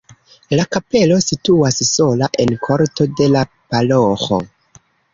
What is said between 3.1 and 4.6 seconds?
de la paroĥo.